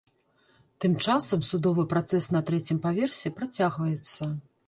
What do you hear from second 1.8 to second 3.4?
працэс на трэцім паверсе